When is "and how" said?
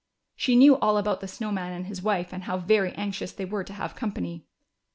2.33-2.57